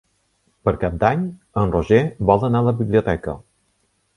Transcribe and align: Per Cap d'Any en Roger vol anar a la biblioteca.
Per 0.69 0.71
Cap 0.83 0.95
d'Any 1.03 1.27
en 1.65 1.75
Roger 1.75 2.01
vol 2.31 2.49
anar 2.49 2.63
a 2.65 2.67
la 2.71 2.77
biblioteca. 2.83 3.37